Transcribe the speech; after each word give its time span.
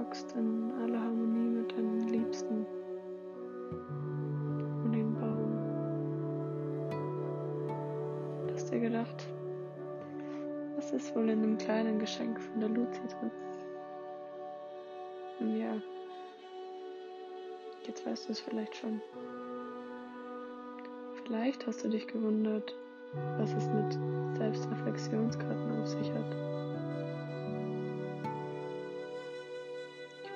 Du 0.00 0.06
hockst 0.06 0.32
in 0.32 0.72
aller 0.82 0.98
Harmonie 0.98 1.50
mit 1.56 1.72
deinen 1.72 2.08
Liebsten 2.08 2.64
und 4.82 5.20
Baum. 5.20 5.52
Du 8.46 8.54
dir 8.70 8.80
gedacht, 8.80 9.28
was 10.76 10.92
ist 10.92 11.14
wohl 11.14 11.28
in 11.28 11.42
dem 11.42 11.58
kleinen 11.58 11.98
Geschenk 11.98 12.40
von 12.40 12.60
der 12.60 12.70
Luzi 12.70 13.02
drin? 13.08 13.30
Und 15.40 15.56
ja, 15.56 15.74
jetzt 17.86 18.06
weißt 18.06 18.28
du 18.28 18.32
es 18.32 18.40
vielleicht 18.40 18.74
schon. 18.76 19.02
Vielleicht 21.24 21.66
hast 21.66 21.84
du 21.84 21.88
dich 21.90 22.06
gewundert, 22.06 22.74
was 23.36 23.52
es 23.52 23.68
mit 23.68 23.98
Selbstreflexionskarten 24.38 25.78
auf 25.78 25.86
sich 25.86 26.10
hat. 26.10 26.29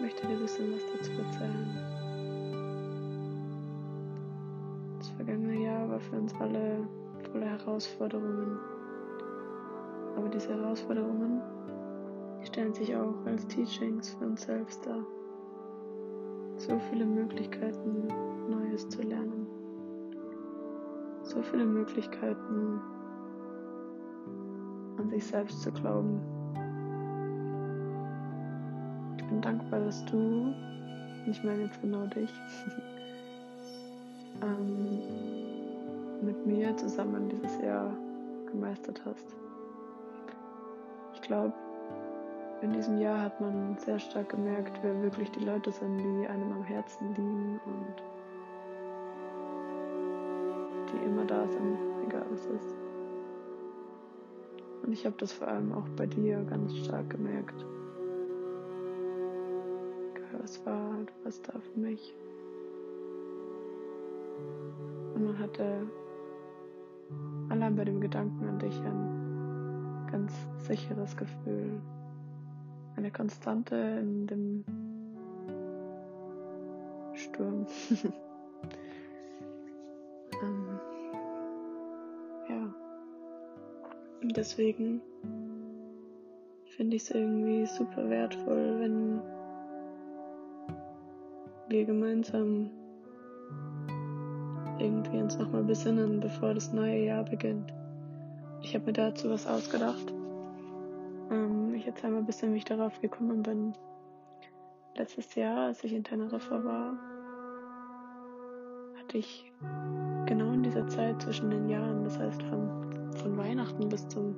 Möchte 0.05 0.27
dir 0.27 0.35
ein 0.35 0.41
bisschen 0.41 0.75
was 0.75 0.83
dazu 0.93 1.13
erzählen. 1.13 1.79
Das 4.99 5.09
vergangene 5.09 5.65
Jahr 5.65 5.89
war 5.89 5.99
für 5.99 6.17
uns 6.17 6.35
alle 6.41 6.87
voller 7.33 7.47
Herausforderungen. 7.47 8.59
Aber 10.15 10.29
diese 10.29 10.51
Herausforderungen 10.51 11.41
die 12.39 12.47
stellen 12.47 12.75
sich 12.75 12.95
auch 12.95 13.15
als 13.25 13.47
Teachings 13.47 14.11
für 14.11 14.27
uns 14.27 14.43
selbst 14.43 14.87
dar. 14.87 15.07
So 16.59 16.79
viele 16.91 17.07
Möglichkeiten, 17.07 18.07
Neues 18.51 18.87
zu 18.91 19.01
lernen 19.01 19.47
so 21.23 21.41
viele 21.41 21.65
Möglichkeiten, 21.65 22.81
an 24.99 25.09
sich 25.09 25.25
selbst 25.25 25.63
zu 25.63 25.73
glauben. 25.73 26.21
Bin 29.35 29.43
dankbar, 29.43 29.81
dass 29.81 30.05
du, 30.05 30.55
ich 31.27 31.43
meine 31.43 31.65
jetzt 31.65 31.83
genau 31.83 32.07
dich, 32.07 32.31
ähm, 34.43 35.01
mit 36.23 36.47
mir 36.47 36.77
zusammen 36.77 37.29
dieses 37.29 37.61
Jahr 37.61 37.91
gemeistert 38.51 39.03
hast. 39.05 39.35
Ich 41.15 41.23
glaube, 41.23 41.53
in 42.63 42.73
diesem 42.73 42.99
Jahr 42.99 43.23
hat 43.23 43.41
man 43.41 43.77
sehr 43.79 43.99
stark 43.99 44.29
gemerkt, 44.29 44.79
wer 44.83 45.03
wirklich 45.03 45.33
die 45.33 45.45
Leute 45.45 45.73
sind, 45.73 45.99
die 45.99 46.29
einem 46.29 46.53
am 46.53 46.63
Herzen 46.63 47.09
liegen 47.09 47.61
und 47.67 48.03
die 50.93 51.07
immer 51.07 51.25
da 51.25 51.45
sind, 51.49 51.77
egal 52.07 52.25
was 52.31 52.47
ist. 52.47 52.77
Und 54.85 54.93
ich 54.93 55.05
habe 55.05 55.17
das 55.19 55.33
vor 55.33 55.49
allem 55.49 55.73
auch 55.73 55.89
bei 55.97 56.07
dir 56.07 56.45
ganz 56.45 56.77
stark 56.77 57.11
gemerkt. 57.11 57.65
Was 60.45 60.65
war, 60.67 60.99
du 61.07 61.25
warst 61.25 61.49
da 61.49 61.59
für 61.59 61.81
mich. 61.81 62.15
Und 65.15 65.25
man 65.25 65.39
hatte 65.39 65.87
allein 67.49 67.75
bei 67.75 67.87
dem 67.87 67.99
Gedanken 67.99 68.47
an 68.47 68.59
dich 68.59 68.79
ein 68.83 70.07
ganz 70.13 70.35
sicheres 70.59 71.17
Gefühl. 71.17 71.81
Eine 72.97 73.11
Konstante 73.11 73.75
in 73.75 74.27
dem 74.27 74.65
Sturm. 77.15 77.67
Und 84.25 84.39
deswegen 84.39 85.03
finde 86.77 86.97
ich 86.97 87.03
es 87.03 87.11
irgendwie 87.11 87.67
super 87.67 88.09
wertvoll, 88.09 88.81
wenn 88.81 89.21
wir 91.69 91.85
gemeinsam 91.85 92.71
irgendwie 94.79 95.19
uns 95.19 95.39
nochmal 95.39 95.63
besinnen, 95.63 96.21
bevor 96.21 96.55
das 96.55 96.73
neue 96.73 97.05
Jahr 97.05 97.25
beginnt. 97.25 97.73
Ich 98.63 98.75
habe 98.75 98.87
mir 98.87 98.93
dazu 98.93 99.31
was 99.31 99.47
ausgedacht. 99.47 100.13
Ähm, 101.31 101.75
ich 101.75 101.87
erzähle 101.87 102.15
mal 102.15 102.19
ein 102.19 102.27
bisschen, 102.27 102.53
wie 102.53 102.59
ich 102.59 102.65
darauf 102.65 103.01
gekommen 103.01 103.43
bin. 103.43 103.73
Letztes 104.97 105.35
Jahr, 105.35 105.67
als 105.67 105.85
ich 105.85 105.93
in 105.93 106.05
Teneriffa 106.05 106.65
war, 106.65 106.99
hatte 108.99 109.19
ich 109.19 109.53
genau 110.27 110.53
in 110.53 110.63
dieser 110.63 110.87
Zeit 110.89 111.21
zwischen 111.23 111.51
den 111.51 111.69
Jahren, 111.69 112.05
das 112.05 112.19
heißt 112.19 112.43
von 112.45 112.85
von 113.17 113.37
Weihnachten 113.37 113.89
bis 113.89 114.07
zum 114.09 114.37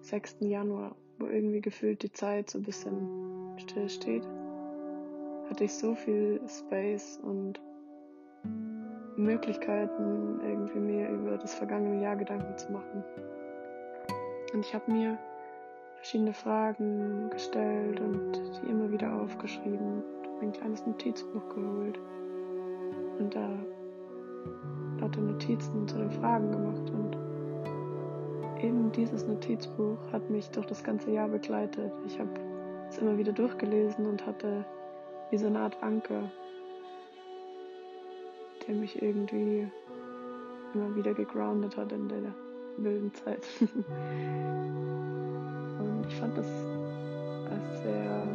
6. 0.00 0.36
Januar, 0.40 0.96
wo 1.18 1.26
irgendwie 1.26 1.60
gefühlt 1.60 2.02
die 2.02 2.12
Zeit 2.12 2.50
so 2.50 2.58
ein 2.58 2.62
bisschen 2.62 3.58
still 3.58 3.88
steht, 3.88 4.26
hatte 5.54 5.64
ich 5.66 5.74
so 5.74 5.94
viel 5.94 6.40
Space 6.48 7.20
und 7.22 7.60
Möglichkeiten, 9.14 10.40
irgendwie 10.42 10.80
mir 10.80 11.08
über 11.10 11.38
das 11.38 11.54
vergangene 11.54 12.02
Jahr 12.02 12.16
Gedanken 12.16 12.58
zu 12.58 12.72
machen. 12.72 13.04
Und 14.52 14.66
ich 14.66 14.74
habe 14.74 14.90
mir 14.90 15.16
verschiedene 15.94 16.34
Fragen 16.34 17.30
gestellt 17.30 18.00
und 18.00 18.32
die 18.34 18.68
immer 18.68 18.90
wieder 18.90 19.12
aufgeschrieben 19.12 20.02
und 20.24 20.42
ein 20.42 20.50
kleines 20.50 20.84
Notizbuch 20.86 21.48
geholt 21.50 22.00
und 23.20 23.32
da 23.32 23.48
lauter 24.98 25.20
Notizen 25.20 25.86
zu 25.86 25.98
den 25.98 26.10
Fragen 26.10 26.50
gemacht 26.50 26.90
und 26.90 27.16
eben 28.60 28.90
dieses 28.90 29.24
Notizbuch 29.24 29.98
hat 30.10 30.28
mich 30.30 30.50
durch 30.50 30.66
das 30.66 30.82
ganze 30.82 31.12
Jahr 31.12 31.28
begleitet. 31.28 31.92
Ich 32.06 32.18
habe 32.18 32.30
es 32.88 32.98
immer 32.98 33.16
wieder 33.16 33.32
durchgelesen 33.32 34.06
und 34.06 34.26
hatte 34.26 34.66
wie 35.30 35.38
so 35.38 35.46
eine 35.46 35.60
Art 35.60 35.82
Anker, 35.82 36.30
der 38.66 38.74
mich 38.74 39.00
irgendwie 39.02 39.68
immer 40.74 40.94
wieder 40.96 41.14
gegroundet 41.14 41.76
hat 41.76 41.92
in 41.92 42.08
der 42.08 42.34
wilden 42.78 43.12
Zeit. 43.14 43.46
und 45.78 46.06
ich 46.08 46.14
fand 46.16 46.36
das 46.36 46.48
als 47.50 47.82
sehr, 47.82 48.26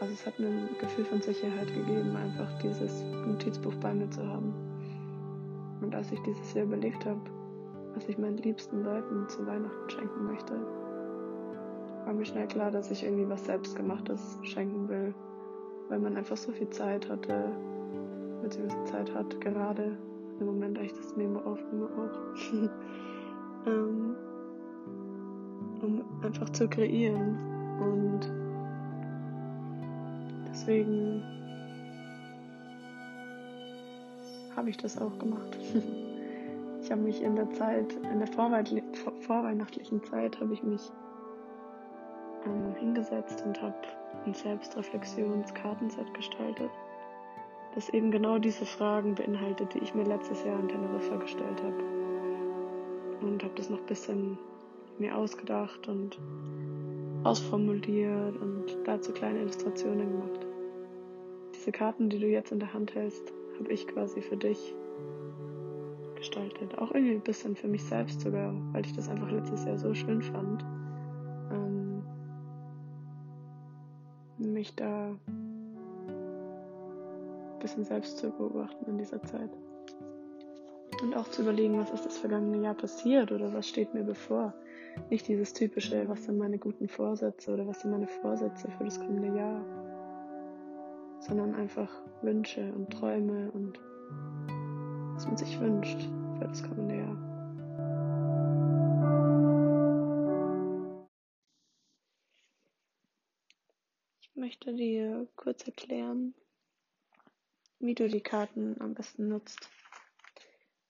also 0.00 0.12
es 0.12 0.26
hat 0.26 0.38
mir 0.38 0.48
ein 0.48 0.68
Gefühl 0.80 1.04
von 1.04 1.20
Sicherheit 1.20 1.68
gegeben, 1.68 2.16
einfach 2.16 2.58
dieses 2.62 3.02
Notizbuch 3.26 3.74
bei 3.76 3.92
mir 3.92 4.10
zu 4.10 4.26
haben. 4.26 4.54
Und 5.80 5.94
als 5.94 6.10
ich 6.12 6.20
dieses 6.22 6.54
Jahr 6.54 6.64
überlebt 6.64 7.04
habe, 7.04 7.20
was 7.94 8.08
ich 8.08 8.18
meinen 8.18 8.38
liebsten 8.38 8.82
Leuten 8.82 9.28
zu 9.28 9.46
Weihnachten 9.46 9.90
schenken 9.90 10.26
möchte, 10.26 10.54
war 12.04 12.12
mir 12.12 12.24
schnell 12.24 12.46
klar, 12.46 12.70
dass 12.70 12.90
ich 12.90 13.02
irgendwie 13.02 13.28
was 13.28 13.44
Selbstgemachtes 13.44 14.38
schenken 14.42 14.88
will, 14.88 15.14
weil 15.88 15.98
man 15.98 16.16
einfach 16.16 16.36
so 16.36 16.52
viel 16.52 16.68
Zeit 16.70 17.08
hatte, 17.08 17.50
beziehungsweise 18.42 18.84
Zeit 18.84 19.14
hat, 19.14 19.40
gerade. 19.40 19.96
Im 20.40 20.46
Moment, 20.46 20.78
ich 20.78 20.92
das 20.92 21.16
Memo 21.16 21.38
aufnehme 21.40 21.86
auch, 21.86 23.66
ähm, 23.66 24.16
um 25.80 26.04
einfach 26.22 26.50
zu 26.50 26.68
kreieren. 26.68 27.38
Und 27.80 28.20
deswegen 30.48 31.22
habe 34.56 34.70
ich 34.70 34.76
das 34.76 34.98
auch 35.00 35.18
gemacht. 35.18 35.58
Ich 36.82 36.90
habe 36.92 37.00
mich 37.00 37.22
in 37.22 37.34
der 37.34 37.48
Zeit, 37.52 37.94
in 38.12 38.18
der 38.18 38.28
vorweihnachtlichen 38.28 40.04
Zeit, 40.04 40.38
habe 40.38 40.52
ich 40.52 40.62
mich 40.62 40.92
hingesetzt 42.84 43.42
und 43.46 43.60
habe 43.62 43.74
ein 44.26 44.34
Selbstreflexionskartenset 44.34 46.12
gestaltet, 46.14 46.70
das 47.74 47.88
eben 47.88 48.10
genau 48.10 48.38
diese 48.38 48.66
Fragen 48.66 49.14
beinhaltet, 49.14 49.74
die 49.74 49.78
ich 49.78 49.94
mir 49.94 50.04
letztes 50.04 50.44
Jahr 50.44 50.58
in 50.60 50.68
Teneriffa 50.68 51.16
gestellt 51.16 51.62
habe. 51.62 51.82
Und 53.20 53.42
habe 53.42 53.54
das 53.56 53.70
noch 53.70 53.78
ein 53.78 53.86
bisschen 53.86 54.38
mir 54.98 55.16
ausgedacht 55.16 55.88
und 55.88 56.18
ausformuliert 57.24 58.36
und 58.36 58.64
dazu 58.84 59.12
kleine 59.12 59.40
Illustrationen 59.40 60.10
gemacht. 60.10 60.46
Diese 61.54 61.72
Karten, 61.72 62.10
die 62.10 62.18
du 62.18 62.26
jetzt 62.26 62.52
in 62.52 62.58
der 62.58 62.74
Hand 62.74 62.94
hältst, 62.94 63.32
habe 63.58 63.72
ich 63.72 63.86
quasi 63.88 64.20
für 64.20 64.36
dich 64.36 64.74
gestaltet. 66.16 66.76
Auch 66.78 66.92
irgendwie 66.92 67.14
ein 67.14 67.22
bisschen 67.22 67.56
für 67.56 67.68
mich 67.68 67.82
selbst 67.82 68.20
sogar, 68.20 68.54
weil 68.72 68.84
ich 68.84 68.94
das 68.94 69.08
einfach 69.08 69.30
letztes 69.30 69.64
Jahr 69.64 69.78
so 69.78 69.94
schön 69.94 70.20
fand. 70.20 70.64
Mich 74.64 74.74
da 74.76 75.10
ein 76.08 76.48
bisschen 77.60 77.84
selbst 77.84 78.16
zu 78.16 78.30
beobachten 78.30 78.86
in 78.88 78.96
dieser 78.96 79.22
Zeit. 79.22 79.50
Und 81.02 81.14
auch 81.14 81.28
zu 81.28 81.42
überlegen, 81.42 81.78
was 81.78 81.90
ist 81.90 82.06
das 82.06 82.16
vergangene 82.16 82.64
Jahr 82.64 82.72
passiert 82.72 83.30
oder 83.30 83.52
was 83.52 83.68
steht 83.68 83.92
mir 83.92 84.04
bevor. 84.04 84.54
Nicht 85.10 85.28
dieses 85.28 85.52
typische, 85.52 86.08
was 86.08 86.24
sind 86.24 86.38
meine 86.38 86.56
guten 86.56 86.88
Vorsätze 86.88 87.52
oder 87.52 87.66
was 87.66 87.82
sind 87.82 87.90
meine 87.90 88.06
Vorsätze 88.06 88.70
für 88.70 88.84
das 88.84 88.98
kommende 88.98 89.36
Jahr, 89.36 89.60
sondern 91.20 91.54
einfach 91.56 91.90
Wünsche 92.22 92.72
und 92.74 92.90
Träume 92.90 93.50
und 93.52 93.78
was 95.14 95.26
man 95.26 95.36
sich 95.36 95.60
wünscht 95.60 96.00
für 96.38 96.46
das 96.46 96.62
kommende 96.62 96.96
Jahr. 96.96 97.33
Möchte 104.54 104.72
dir 104.72 105.26
kurz 105.34 105.66
erklären, 105.66 106.32
wie 107.80 107.96
du 107.96 108.08
die 108.08 108.20
Karten 108.20 108.80
am 108.80 108.94
besten 108.94 109.26
nutzt 109.26 109.68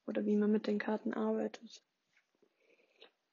oder 0.06 0.26
wie 0.26 0.36
man 0.36 0.52
mit 0.52 0.66
den 0.66 0.78
Karten 0.78 1.14
arbeitet. 1.14 1.82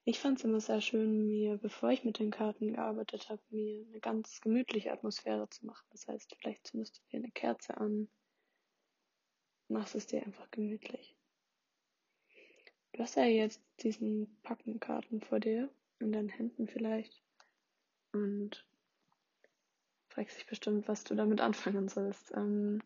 Ich 0.05 0.19
fand 0.19 0.37
es 0.37 0.45
immer 0.45 0.61
sehr 0.61 0.79
schön, 0.79 1.27
mir, 1.27 1.57
bevor 1.57 1.89
ich 1.91 2.05
mit 2.05 2.17
den 2.17 2.31
Karten 2.31 2.71
gearbeitet 2.71 3.27
habe, 3.27 3.41
mir 3.49 3.85
eine 3.85 3.99
ganz 3.99 4.39
gemütliche 4.39 4.93
Atmosphäre 4.93 5.49
zu 5.49 5.65
machen. 5.65 5.85
Das 5.91 6.07
heißt, 6.07 6.33
vielleicht 6.39 6.65
zündest 6.65 6.97
du 6.97 7.01
dir 7.11 7.17
eine 7.17 7.31
Kerze 7.31 7.75
an, 7.75 8.07
machst 9.67 9.95
es 9.95 10.07
dir 10.07 10.23
einfach 10.25 10.49
gemütlich. 10.49 11.17
Du 12.93 13.03
hast 13.03 13.15
ja 13.15 13.25
jetzt 13.25 13.61
diesen 13.81 14.39
Packen 14.43 14.79
Karten 14.79 15.19
vor 15.19 15.41
dir, 15.41 15.69
in 15.99 16.13
deinen 16.13 16.29
Händen 16.29 16.69
vielleicht, 16.69 17.21
und 18.13 18.65
fragst 20.11 20.37
dich 20.37 20.45
bestimmt, 20.45 20.87
was 20.87 21.03
du 21.03 21.15
damit 21.15 21.41
anfangen 21.41 21.87
sollst. 21.87 22.31
Ähm, 22.35 22.81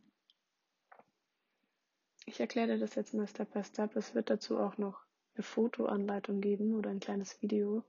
ich 2.26 2.40
erkläre 2.40 2.68
dir 2.68 2.80
das 2.80 2.96
jetzt 2.96 3.14
mal 3.14 3.28
Step 3.28 3.52
by 3.52 3.64
Step. 3.64 3.96
Es 3.96 4.16
wird 4.16 4.30
dazu 4.30 4.60
auch 4.60 4.78
noch 4.78 5.04
eine 5.34 5.44
Fotoanleitung 5.44 6.40
geben 6.40 6.76
oder 6.76 6.90
ein 6.90 7.00
kleines 7.00 7.42
Video, 7.42 7.84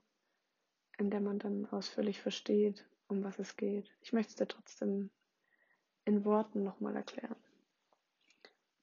in 0.97 1.09
dem 1.09 1.23
man 1.23 1.39
dann 1.39 1.65
ausführlich 1.67 2.21
versteht, 2.21 2.85
um 3.07 3.23
was 3.23 3.39
es 3.39 3.55
geht. 3.55 3.89
Ich 4.01 4.11
möchte 4.11 4.31
es 4.31 4.35
dir 4.35 4.47
trotzdem 4.47 5.11
in 6.05 6.25
Worten 6.25 6.63
nochmal 6.63 6.95
erklären. 6.95 7.35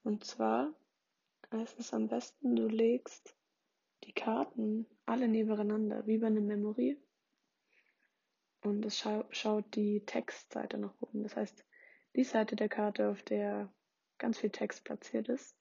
Und 0.02 0.24
zwar 0.24 0.72
ist 1.50 1.78
es 1.78 1.92
am 1.92 2.08
besten, 2.08 2.56
du 2.56 2.68
legst 2.68 3.34
die 4.04 4.12
Karten 4.12 4.86
alle 5.06 5.28
nebeneinander, 5.28 6.06
wie 6.06 6.18
bei 6.18 6.26
einer 6.26 6.40
Memory. 6.40 6.98
Und 8.64 8.84
es 8.86 8.98
schau 8.98 9.24
schaut 9.30 9.76
die 9.76 10.04
Textseite 10.06 10.78
nach 10.78 10.94
oben. 11.02 11.22
Das 11.22 11.36
heißt, 11.36 11.64
die 12.16 12.24
Seite 12.24 12.56
der 12.56 12.70
Karte, 12.70 13.10
auf 13.10 13.22
der 13.22 13.70
ganz 14.16 14.38
viel 14.38 14.50
Text 14.50 14.84
platziert 14.84 15.28
ist, 15.28 15.54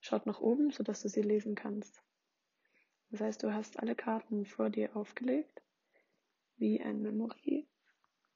schaut 0.00 0.26
nach 0.26 0.40
oben, 0.40 0.70
sodass 0.70 1.00
du 1.00 1.08
sie 1.08 1.22
lesen 1.22 1.54
kannst. 1.54 2.02
Das 3.10 3.20
heißt, 3.20 3.42
du 3.42 3.54
hast 3.54 3.78
alle 3.78 3.94
Karten 3.94 4.44
vor 4.44 4.68
dir 4.68 4.94
aufgelegt, 4.94 5.62
wie 6.56 6.82
ein 6.82 7.00
Memory, 7.00 7.66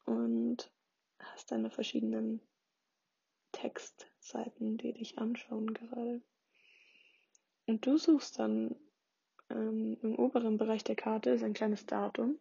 und 0.06 0.72
hast 1.18 1.50
deine 1.52 1.70
verschiedenen 1.70 2.40
Textseiten, 3.52 4.78
die 4.78 4.94
dich 4.94 5.18
anschauen 5.18 5.74
gerade. 5.74 6.22
Und 7.66 7.84
du 7.84 7.98
suchst 7.98 8.38
dann 8.38 8.74
ähm, 9.50 9.98
im 10.00 10.18
oberen 10.18 10.56
Bereich 10.56 10.82
der 10.82 10.96
Karte 10.96 11.30
ist 11.30 11.42
ein 11.42 11.52
kleines 11.52 11.84
Datum. 11.84 12.38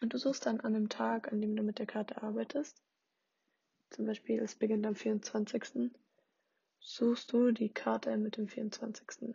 Und 0.00 0.12
du 0.12 0.18
suchst 0.18 0.46
dann 0.46 0.60
an 0.60 0.74
dem 0.74 0.88
Tag, 0.88 1.32
an 1.32 1.40
dem 1.40 1.56
du 1.56 1.62
mit 1.62 1.78
der 1.78 1.86
Karte 1.86 2.22
arbeitest, 2.22 2.82
zum 3.90 4.06
Beispiel 4.06 4.38
es 4.40 4.54
beginnt 4.54 4.86
am 4.86 4.94
24. 4.94 5.90
suchst 6.78 7.32
du 7.32 7.52
die 7.52 7.70
Karte 7.70 8.16
mit 8.16 8.36
dem 8.36 8.48
24. 8.48 9.34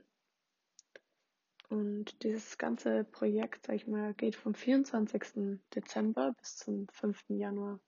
Und 1.69 2.23
dieses 2.23 2.57
ganze 2.57 3.03
Projekt, 3.03 3.65
sag 3.65 3.75
ich 3.75 3.87
mal, 3.87 4.13
geht 4.13 4.35
vom 4.35 4.53
24. 4.53 5.59
Dezember 5.73 6.33
bis 6.37 6.57
zum 6.57 6.87
5. 6.89 7.25
Januar. 7.29 7.79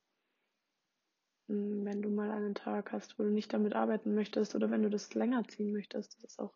Hm, 1.47 1.85
wenn 1.85 2.01
du 2.01 2.09
mal 2.09 2.31
einen 2.31 2.55
Tag 2.55 2.91
hast, 2.91 3.19
wo 3.19 3.23
du 3.23 3.29
nicht 3.29 3.53
damit 3.53 3.75
arbeiten 3.75 4.15
möchtest 4.15 4.55
oder 4.55 4.71
wenn 4.71 4.81
du 4.81 4.89
das 4.89 5.13
länger 5.13 5.47
ziehen 5.47 5.71
möchtest, 5.71 6.15
das 6.15 6.31
ist 6.31 6.39
auch 6.39 6.53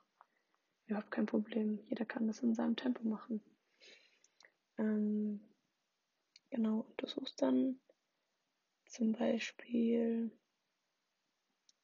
überhaupt 0.88 1.12
kein 1.12 1.28
Problem. 1.28 1.80
Jeder 1.88 2.06
kann 2.06 2.26
das 2.26 2.40
in 2.40 2.56
seinem 2.56 2.76
Tempo 2.76 3.08
machen. 3.08 3.44
Ähm, 4.80 5.40
genau, 6.50 6.86
du 6.98 7.08
suchst 7.08 7.42
dann 7.42 7.80
zum 8.86 9.14
Beispiel 9.14 10.32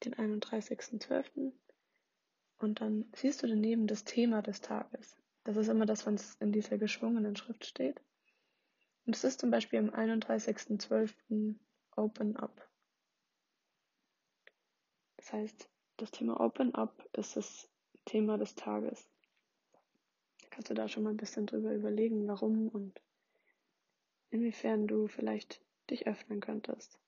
den 0.03 0.15
31.12. 0.15 1.51
Und 2.57 2.81
dann 2.81 3.05
siehst 3.15 3.43
du 3.43 3.47
daneben 3.47 3.87
das 3.87 4.03
Thema 4.03 4.41
des 4.41 4.61
Tages. 4.61 5.15
Das 5.43 5.57
ist 5.57 5.67
immer 5.67 5.85
das, 5.85 6.05
was 6.05 6.35
in 6.35 6.51
dieser 6.51 6.77
geschwungenen 6.77 7.35
Schrift 7.35 7.65
steht. 7.65 8.01
Und 9.05 9.15
es 9.15 9.23
ist 9.23 9.39
zum 9.39 9.51
Beispiel 9.51 9.79
am 9.79 9.89
31.12. 9.89 11.55
Open 11.95 12.35
Up. 12.35 12.69
Das 15.17 15.31
heißt, 15.31 15.69
das 15.97 16.11
Thema 16.11 16.39
Open 16.39 16.73
Up 16.75 17.07
ist 17.13 17.35
das 17.35 17.69
Thema 18.05 18.37
des 18.37 18.55
Tages. 18.55 19.07
Kannst 20.49 20.69
du 20.69 20.73
da 20.73 20.87
schon 20.87 21.03
mal 21.03 21.11
ein 21.11 21.17
bisschen 21.17 21.45
drüber 21.45 21.73
überlegen, 21.73 22.27
warum 22.27 22.69
und 22.69 22.99
inwiefern 24.29 24.87
du 24.87 25.07
vielleicht 25.07 25.61
dich 25.89 26.07
öffnen 26.07 26.39
könntest. 26.39 26.99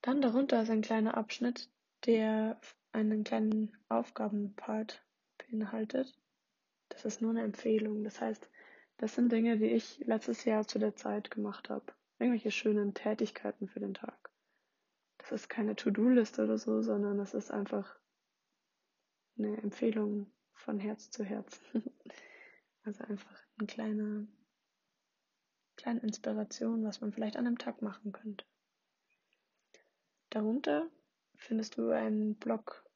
Dann 0.00 0.20
darunter 0.20 0.62
ist 0.62 0.70
ein 0.70 0.82
kleiner 0.82 1.16
Abschnitt, 1.16 1.70
der 2.06 2.60
einen 2.92 3.24
kleinen 3.24 3.76
Aufgabenpart 3.88 5.04
beinhaltet. 5.38 6.18
Das 6.88 7.04
ist 7.04 7.22
nur 7.22 7.30
eine 7.30 7.42
Empfehlung. 7.42 8.04
Das 8.04 8.20
heißt, 8.20 8.48
das 8.98 9.14
sind 9.14 9.32
Dinge, 9.32 9.58
die 9.58 9.70
ich 9.70 9.98
letztes 10.00 10.44
Jahr 10.44 10.66
zu 10.66 10.78
der 10.78 10.94
Zeit 10.94 11.30
gemacht 11.30 11.70
habe. 11.70 11.92
Irgendwelche 12.18 12.50
schönen 12.50 12.94
Tätigkeiten 12.94 13.68
für 13.68 13.80
den 13.80 13.94
Tag. 13.94 14.30
Das 15.18 15.32
ist 15.32 15.48
keine 15.48 15.76
To-Do-Liste 15.76 16.44
oder 16.44 16.58
so, 16.58 16.82
sondern 16.82 17.18
es 17.20 17.32
ist 17.32 17.50
einfach 17.50 17.98
eine 19.38 19.56
Empfehlung 19.58 20.30
von 20.54 20.78
Herz 20.78 21.10
zu 21.10 21.24
Herz. 21.24 21.60
also 22.84 23.04
einfach 23.04 23.40
ein 23.60 23.66
kleiner 23.66 24.26
kleine 25.82 26.00
Inspiration, 26.00 26.84
was 26.84 27.00
man 27.00 27.12
vielleicht 27.12 27.36
an 27.36 27.46
einem 27.46 27.58
Tag 27.58 27.82
machen 27.82 28.12
könnte. 28.12 28.44
Darunter 30.30 30.88
findest 31.36 31.76
du 31.76 31.90
einen 31.90 32.36
Blog, 32.36 32.88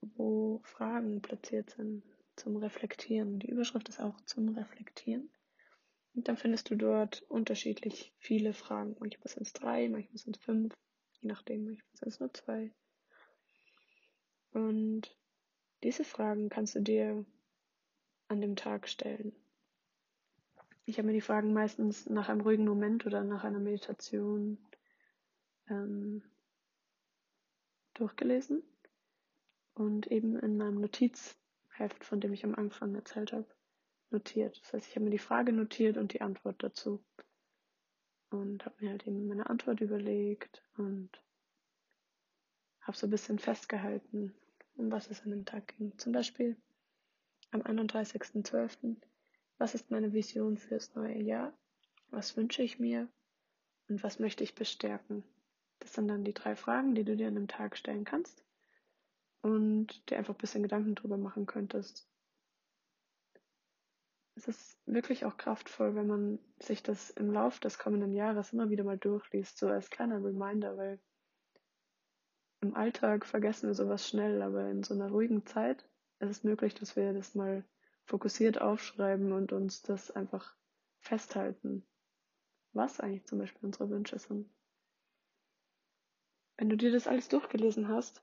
wo 0.00 0.60
Fragen 0.64 1.22
platziert 1.22 1.70
sind 1.70 2.02
zum 2.36 2.56
Reflektieren. 2.56 3.38
Die 3.38 3.48
Überschrift 3.48 3.88
ist 3.88 4.00
auch 4.00 4.20
zum 4.22 4.48
Reflektieren. 4.48 5.30
Und 6.14 6.28
dann 6.28 6.36
findest 6.36 6.70
du 6.70 6.76
dort 6.76 7.22
unterschiedlich 7.22 8.12
viele 8.18 8.52
Fragen. 8.52 8.96
Manchmal 8.98 9.28
sind 9.28 9.46
es 9.46 9.52
drei, 9.52 9.88
manchmal 9.88 10.18
sind 10.18 10.36
es 10.36 10.42
fünf, 10.42 10.74
je 11.20 11.28
nachdem, 11.28 11.64
manchmal 11.64 11.96
sind 11.96 12.08
es 12.08 12.20
nur 12.20 12.34
zwei. 12.34 12.72
Und 14.52 15.16
diese 15.84 16.04
Fragen 16.04 16.48
kannst 16.48 16.74
du 16.74 16.80
dir 16.80 17.24
an 18.28 18.40
dem 18.40 18.56
Tag 18.56 18.88
stellen. 18.88 19.34
Ich 20.86 20.98
habe 20.98 21.06
mir 21.06 21.14
die 21.14 21.20
Fragen 21.22 21.52
meistens 21.52 22.08
nach 22.10 22.28
einem 22.28 22.42
ruhigen 22.42 22.66
Moment 22.66 23.06
oder 23.06 23.24
nach 23.24 23.44
einer 23.44 23.58
Meditation 23.58 24.58
ähm, 25.68 26.22
durchgelesen 27.94 28.62
und 29.72 30.08
eben 30.08 30.38
in 30.38 30.58
meinem 30.58 30.80
Notizheft, 30.80 32.04
von 32.04 32.20
dem 32.20 32.34
ich 32.34 32.44
am 32.44 32.54
Anfang 32.54 32.94
erzählt 32.94 33.32
habe, 33.32 33.46
notiert. 34.10 34.60
Das 34.60 34.74
heißt, 34.74 34.88
ich 34.88 34.94
habe 34.94 35.04
mir 35.04 35.10
die 35.10 35.18
Frage 35.18 35.52
notiert 35.52 35.96
und 35.96 36.12
die 36.12 36.20
Antwort 36.20 36.62
dazu. 36.62 37.02
Und 38.30 38.66
habe 38.66 38.76
mir 38.80 38.90
halt 38.90 39.06
eben 39.06 39.26
meine 39.26 39.48
Antwort 39.48 39.80
überlegt 39.80 40.62
und 40.76 41.10
habe 42.80 42.96
so 42.96 43.06
ein 43.06 43.10
bisschen 43.10 43.38
festgehalten, 43.38 44.34
um 44.76 44.90
was 44.90 45.08
es 45.08 45.22
an 45.22 45.30
dem 45.30 45.44
Tag 45.46 45.68
ging. 45.78 45.96
Zum 45.98 46.12
Beispiel 46.12 46.56
am 47.52 47.62
31.12 47.62 48.96
was 49.58 49.74
ist 49.74 49.90
meine 49.90 50.12
Vision 50.12 50.56
fürs 50.56 50.94
neue 50.94 51.20
Jahr? 51.22 51.56
Was 52.10 52.36
wünsche 52.36 52.62
ich 52.62 52.78
mir? 52.78 53.08
Und 53.88 54.02
was 54.02 54.18
möchte 54.18 54.44
ich 54.44 54.54
bestärken? 54.54 55.24
Das 55.80 55.92
sind 55.92 56.08
dann 56.08 56.24
die 56.24 56.34
drei 56.34 56.56
Fragen, 56.56 56.94
die 56.94 57.04
du 57.04 57.16
dir 57.16 57.28
an 57.28 57.36
einem 57.36 57.48
Tag 57.48 57.76
stellen 57.76 58.04
kannst 58.04 58.44
und 59.42 60.08
dir 60.08 60.16
einfach 60.18 60.34
ein 60.34 60.40
bisschen 60.40 60.62
Gedanken 60.62 60.94
drüber 60.94 61.18
machen 61.18 61.46
könntest. 61.46 62.08
Es 64.36 64.48
ist 64.48 64.78
wirklich 64.86 65.24
auch 65.24 65.36
kraftvoll, 65.36 65.94
wenn 65.94 66.06
man 66.06 66.38
sich 66.58 66.82
das 66.82 67.10
im 67.10 67.30
Lauf 67.30 67.60
des 67.60 67.78
kommenden 67.78 68.14
Jahres 68.14 68.52
immer 68.52 68.70
wieder 68.70 68.82
mal 68.82 68.98
durchliest, 68.98 69.58
so 69.58 69.68
als 69.68 69.90
kleiner 69.90 70.24
Reminder, 70.24 70.76
weil 70.76 70.98
im 72.60 72.74
Alltag 72.74 73.26
vergessen 73.26 73.68
wir 73.68 73.74
sowas 73.74 74.08
schnell, 74.08 74.40
aber 74.42 74.70
in 74.70 74.82
so 74.82 74.94
einer 74.94 75.10
ruhigen 75.10 75.44
Zeit 75.44 75.86
ist 76.18 76.30
es 76.30 76.44
möglich, 76.44 76.74
dass 76.74 76.96
wir 76.96 77.12
das 77.12 77.34
mal 77.34 77.64
fokussiert 78.04 78.60
aufschreiben 78.60 79.32
und 79.32 79.52
uns 79.52 79.82
das 79.82 80.10
einfach 80.10 80.54
festhalten, 81.00 81.86
was 82.72 83.00
eigentlich 83.00 83.26
zum 83.26 83.38
Beispiel 83.38 83.64
unsere 83.64 83.90
Wünsche 83.90 84.18
sind. 84.18 84.48
Wenn 86.56 86.68
du 86.68 86.76
dir 86.76 86.92
das 86.92 87.06
alles 87.06 87.28
durchgelesen 87.28 87.88
hast, 87.88 88.22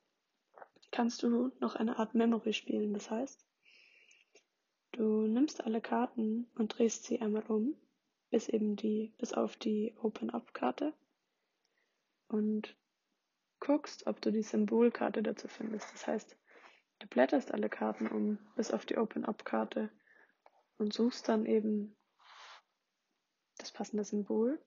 kannst 0.92 1.24
du 1.24 1.52
noch 1.60 1.76
eine 1.76 1.98
Art 1.98 2.16
Memory 2.16 2.54
spielen. 2.54 2.94
Das 2.94 3.10
heißt, 3.10 3.46
du 4.94 5.28
nimmst 5.28 5.64
alle 5.64 5.82
Karten 5.82 6.50
und 6.56 6.78
drehst 6.78 7.06
sie 7.06 7.22
einmal 7.22 7.44
um, 7.48 7.76
bis 8.30 8.48
eben 8.48 8.76
die, 8.76 9.14
bis 9.18 9.34
auf 9.34 9.58
die 9.58 9.96
Open-Up-Karte 10.02 10.94
und 12.28 12.78
guckst, 13.60 14.08
ob 14.08 14.22
du 14.22 14.32
die 14.32 14.44
Symbolkarte 14.44 15.22
dazu 15.22 15.48
findest. 15.48 15.92
Das 15.94 16.08
heißt, 16.08 16.38
Du 17.02 17.08
blätterst 17.08 17.52
alle 17.52 17.68
Karten 17.68 18.06
um, 18.06 18.38
bis 18.56 18.70
auf 18.70 18.86
die 18.86 18.96
Open-Up-Karte 18.96 19.90
und 20.78 20.94
suchst 20.94 21.28
dann 21.28 21.48
eben 21.48 21.96
das 23.58 23.72
passende 23.72 24.04
Symbol. 24.04 24.64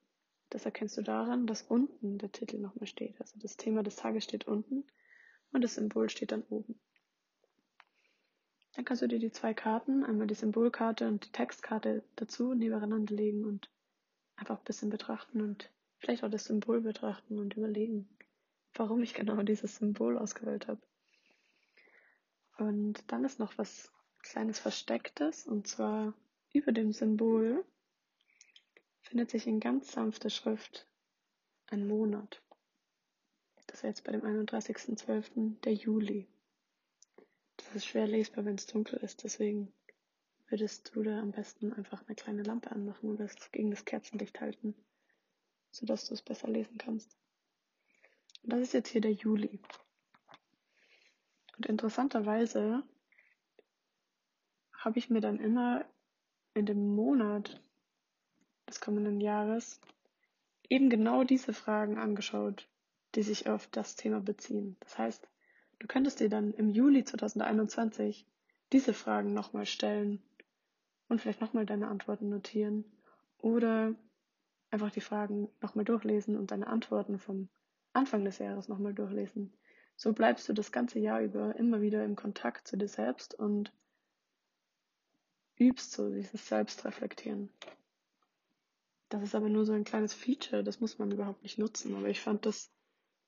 Das 0.49 0.65
erkennst 0.65 0.97
du 0.97 1.01
daran, 1.01 1.47
dass 1.47 1.61
unten 1.61 2.17
der 2.17 2.33
Titel 2.33 2.57
nochmal 2.57 2.87
steht. 2.87 3.19
Also 3.21 3.39
das 3.39 3.55
Thema 3.55 3.83
des 3.83 3.95
Tages 3.95 4.25
steht 4.25 4.49
unten 4.49 4.85
und 5.53 5.63
das 5.63 5.75
Symbol 5.75 6.09
steht 6.09 6.33
dann 6.33 6.43
oben. 6.49 6.77
Dann 8.73 8.83
kannst 8.83 9.01
du 9.01 9.07
dir 9.07 9.19
die 9.19 9.31
zwei 9.31 9.53
Karten, 9.53 10.03
einmal 10.03 10.27
die 10.27 10.35
Symbolkarte 10.35 11.07
und 11.07 11.25
die 11.25 11.31
Textkarte 11.31 12.03
dazu 12.17 12.53
nebeneinander 12.53 13.15
legen 13.15 13.45
und 13.45 13.71
einfach 14.35 14.57
ein 14.57 14.65
bisschen 14.65 14.89
betrachten 14.89 15.39
und 15.39 15.71
vielleicht 15.99 16.25
auch 16.25 16.29
das 16.29 16.43
Symbol 16.43 16.81
betrachten 16.81 17.39
und 17.39 17.55
überlegen, 17.55 18.09
warum 18.73 19.01
ich 19.03 19.13
genau 19.13 19.41
dieses 19.43 19.77
Symbol 19.77 20.17
ausgewählt 20.17 20.67
habe. 20.67 20.81
Und 22.57 23.03
dann 23.11 23.25
ist 23.25 23.39
noch 23.39 23.57
was 23.57 23.91
kleines 24.19 24.59
Verstecktes 24.59 25.45
und 25.45 25.67
zwar 25.67 26.13
über 26.53 26.71
dem 26.71 26.93
Symbol 26.93 27.65
findet 29.01 29.29
sich 29.29 29.45
in 29.45 29.59
ganz 29.59 29.91
sanfter 29.91 30.29
Schrift 30.29 30.87
ein 31.67 31.87
Monat. 31.87 32.41
Das 33.67 33.79
ist 33.79 33.83
jetzt 33.83 34.03
bei 34.03 34.13
dem 34.13 34.21
31.12. 34.21 35.59
der 35.61 35.73
Juli. 35.73 36.27
Das 37.57 37.75
ist 37.75 37.85
schwer 37.85 38.07
lesbar, 38.07 38.45
wenn 38.45 38.55
es 38.55 38.67
dunkel 38.67 38.99
ist, 38.99 39.23
deswegen 39.23 39.73
würdest 40.47 40.95
du 40.95 41.03
da 41.03 41.19
am 41.19 41.31
besten 41.31 41.73
einfach 41.73 42.05
eine 42.05 42.15
kleine 42.15 42.43
Lampe 42.43 42.71
anmachen 42.71 43.09
oder 43.09 43.25
es 43.25 43.51
gegen 43.51 43.71
das 43.71 43.85
Kerzenlicht 43.85 44.39
halten, 44.39 44.75
sodass 45.71 46.07
du 46.07 46.13
es 46.13 46.21
besser 46.21 46.47
lesen 46.47 46.77
kannst. 46.77 47.17
Und 48.43 48.53
das 48.53 48.61
ist 48.61 48.73
jetzt 48.73 48.89
hier 48.89 49.01
der 49.01 49.13
Juli. 49.13 49.59
Und 51.57 51.65
interessanterweise 51.67 52.83
habe 54.73 54.99
ich 54.99 55.09
mir 55.09 55.21
dann 55.21 55.39
immer 55.39 55.85
in 56.53 56.65
dem 56.65 56.95
Monat 56.95 57.61
des 58.67 58.81
kommenden 58.81 59.21
Jahres 59.21 59.79
eben 60.69 60.89
genau 60.89 61.23
diese 61.23 61.53
Fragen 61.53 61.97
angeschaut, 61.97 62.67
die 63.15 63.23
sich 63.23 63.47
auf 63.47 63.67
das 63.67 63.95
Thema 63.95 64.19
beziehen. 64.19 64.77
Das 64.79 64.97
heißt, 64.97 65.27
du 65.79 65.87
könntest 65.87 66.19
dir 66.19 66.29
dann 66.29 66.53
im 66.53 66.69
Juli 66.69 67.03
2021 67.03 68.25
diese 68.73 68.93
Fragen 68.93 69.33
nochmal 69.33 69.65
stellen 69.65 70.21
und 71.07 71.21
vielleicht 71.21 71.41
nochmal 71.41 71.65
deine 71.65 71.87
Antworten 71.87 72.29
notieren 72.29 72.83
oder 73.37 73.95
einfach 74.71 74.91
die 74.91 75.01
Fragen 75.01 75.49
nochmal 75.61 75.85
durchlesen 75.85 76.35
und 76.35 76.51
deine 76.51 76.67
Antworten 76.67 77.19
vom 77.19 77.49
Anfang 77.93 78.25
des 78.25 78.39
Jahres 78.39 78.67
nochmal 78.67 78.93
durchlesen. 78.93 79.53
So 79.95 80.13
bleibst 80.13 80.49
du 80.49 80.53
das 80.53 80.71
ganze 80.71 80.99
Jahr 80.99 81.21
über 81.21 81.55
immer 81.55 81.81
wieder 81.81 82.03
im 82.03 82.15
Kontakt 82.15 82.67
zu 82.67 82.77
dir 82.77 82.87
selbst 82.87 83.33
und 83.33 83.71
übst 85.57 85.93
so 85.93 86.09
dieses 86.09 86.47
Selbstreflektieren. 86.47 87.49
Das 89.09 89.23
ist 89.23 89.35
aber 89.35 89.49
nur 89.49 89.65
so 89.65 89.73
ein 89.73 89.83
kleines 89.83 90.13
Feature, 90.13 90.63
das 90.63 90.79
muss 90.81 90.97
man 90.97 91.11
überhaupt 91.11 91.43
nicht 91.43 91.57
nutzen. 91.57 91.95
Aber 91.95 92.09
ich 92.09 92.19
fand 92.19 92.45
das 92.45 92.71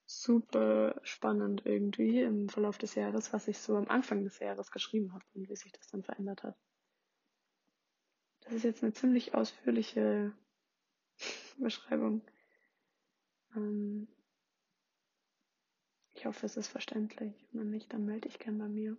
super 0.06 1.00
spannend 1.04 1.66
irgendwie 1.66 2.22
im 2.22 2.50
Verlauf 2.50 2.78
des 2.78 2.96
Jahres, 2.96 3.32
was 3.34 3.48
ich 3.48 3.60
so 3.60 3.76
am 3.76 3.88
Anfang 3.88 4.24
des 4.24 4.40
Jahres 4.40 4.72
geschrieben 4.72 5.14
habe 5.14 5.26
und 5.36 5.50
wie 5.50 5.56
sich 5.56 5.72
das 5.72 5.88
dann 5.88 6.04
verändert 6.04 6.44
hat. 6.44 6.58
Das 8.42 8.54
ist 8.54 8.64
jetzt 8.64 8.84
eine 8.84 8.94
ziemlich 8.94 9.34
ausführliche 9.34 10.34
Beschreibung. 11.58 12.22
Ähm, 13.56 14.08
ich 16.18 16.26
hoffe, 16.26 16.48
es 16.48 16.58
ist 16.58 16.68
verständlich. 16.68 17.48
Wenn 17.54 17.70
nicht, 17.70 17.94
dann 17.94 18.06
melde 18.06 18.28
dich 18.28 18.40
gern 18.40 18.58
bei 18.58 18.68
mir. 18.68 18.98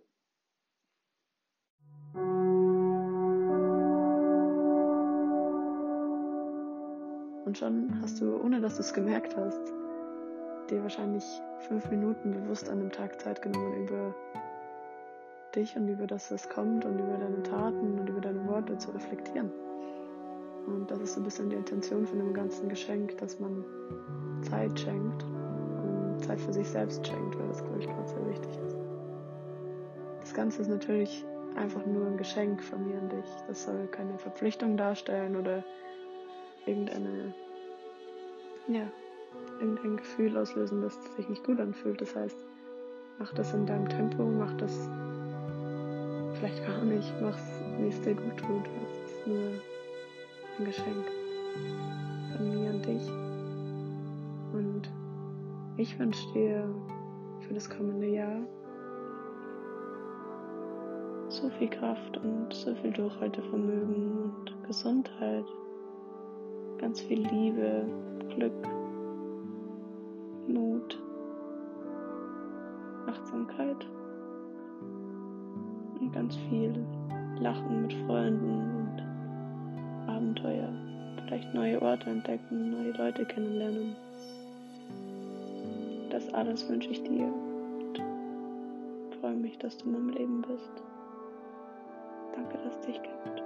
Und 7.45 7.57
schon 7.57 7.99
hast 8.01 8.21
du, 8.21 8.41
ohne 8.41 8.61
dass 8.61 8.75
du 8.75 8.81
es 8.81 8.93
gemerkt 8.93 9.35
hast, 9.35 9.59
dir 10.69 10.81
wahrscheinlich 10.81 11.25
fünf 11.67 11.89
Minuten 11.89 12.31
bewusst 12.31 12.69
an 12.69 12.79
dem 12.79 12.91
Tag 12.91 13.19
Zeit 13.19 13.41
genommen, 13.41 13.85
über 13.85 14.15
dich 15.55 15.75
und 15.75 15.89
über 15.89 16.07
das, 16.07 16.31
was 16.31 16.47
kommt 16.47 16.85
und 16.85 16.99
über 16.99 17.17
deine 17.17 17.43
Taten 17.43 17.99
und 17.99 18.07
über 18.07 18.21
deine 18.21 18.47
Worte 18.47 18.77
zu 18.77 18.91
reflektieren. 18.91 19.51
Und 20.67 20.89
das 20.89 20.99
ist 20.99 21.15
so 21.15 21.19
ein 21.19 21.23
bisschen 21.23 21.49
die 21.49 21.57
Intention 21.57 22.05
von 22.05 22.19
dem 22.19 22.33
ganzen 22.33 22.69
Geschenk, 22.69 23.17
dass 23.17 23.39
man 23.39 23.65
Zeit 24.43 24.79
schenkt 24.79 25.25
Zeit 26.19 26.39
für 26.39 26.53
sich 26.53 26.67
selbst 26.69 27.05
schenkt, 27.05 27.37
weil 27.39 27.47
das, 27.47 27.63
glaube 27.63 27.79
ich, 27.79 27.87
gerade 27.87 28.07
sehr 28.07 28.27
wichtig 28.27 28.57
ist. 28.65 28.77
Das 30.21 30.33
Ganze 30.33 30.61
ist 30.61 30.67
natürlich 30.69 31.25
einfach 31.55 31.85
nur 31.85 32.07
ein 32.07 32.17
Geschenk 32.17 32.61
von 32.63 32.87
mir 32.87 32.97
an 32.97 33.09
dich. 33.09 33.25
Das 33.47 33.63
soll 33.63 33.87
keine 33.87 34.17
Verpflichtung 34.17 34.77
darstellen 34.77 35.35
oder 35.35 35.63
irgendeine, 36.65 37.33
ja, 38.67 38.83
irgendein 39.59 39.97
Gefühl 39.97 40.37
auslösen, 40.37 40.81
das 40.81 40.97
sich 41.15 41.27
nicht 41.29 41.43
gut 41.43 41.59
anfühlt. 41.59 41.99
Das 42.01 42.15
heißt, 42.15 42.37
mach 43.17 43.33
das 43.33 43.53
in 43.53 43.65
deinem 43.65 43.89
Tempo, 43.89 44.23
mach 44.23 44.53
das 44.53 44.89
vielleicht 46.35 46.65
gar 46.65 46.83
nicht, 46.83 47.13
mach's, 47.21 47.43
wie 47.79 47.87
es 47.87 48.01
dir 48.01 48.15
gut 48.15 48.37
tut. 48.37 48.65
Es 48.93 49.11
ist 49.11 49.27
nur 49.27 49.51
ein 50.59 50.65
Geschenk 50.65 51.05
von 52.37 52.49
mir 52.49 52.69
an 52.69 52.81
dich. 52.81 53.28
Ich 55.79 55.97
wünsche 55.97 56.29
dir 56.33 56.67
für 57.39 57.53
das 57.53 57.69
kommende 57.69 58.07
Jahr 58.07 58.41
so 61.29 61.49
viel 61.51 61.69
Kraft 61.69 62.17
und 62.17 62.53
so 62.53 62.75
viel 62.75 62.91
Durchhaltevermögen 62.91 64.11
und 64.25 64.67
Gesundheit, 64.67 65.45
ganz 66.79 66.99
viel 66.99 67.25
Liebe, 67.25 67.85
Glück, 68.35 68.67
Mut, 70.49 71.01
Achtsamkeit 73.07 73.87
und 76.01 76.11
ganz 76.11 76.35
viel 76.49 76.73
Lachen 77.39 77.83
mit 77.83 77.93
Freunden 78.05 78.81
und 78.81 80.09
Abenteuer, 80.09 80.73
vielleicht 81.23 81.53
neue 81.53 81.81
Orte 81.81 82.09
entdecken, 82.09 82.71
neue 82.71 82.91
Leute 82.97 83.23
kennenlernen. 83.23 83.95
Das 86.19 86.33
alles 86.33 86.67
wünsche 86.67 86.89
ich 86.89 87.01
dir 87.03 87.27
und 87.27 87.97
freue 89.21 89.35
mich, 89.35 89.57
dass 89.57 89.77
du 89.77 89.85
in 89.85 89.93
meinem 89.93 90.09
Leben 90.09 90.41
bist. 90.41 90.71
Danke, 92.35 92.57
dass 92.57 92.75
es 92.75 92.81
dich 92.81 93.01
gibt. 93.01 93.41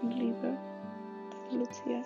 Und 0.00 0.12
Liebe, 0.12 0.56
Lucia. 1.50 2.02